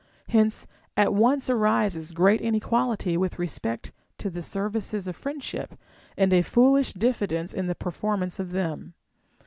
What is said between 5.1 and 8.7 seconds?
friendship, and a foolish diffidence in the performance of